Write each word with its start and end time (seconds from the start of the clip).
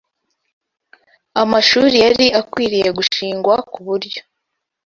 Amashuri 1.41 1.95
yari 2.05 2.25
akwiriye 2.41 2.89
gushingwa 2.97 3.53
ku 3.71 3.79
buryo 3.87 4.21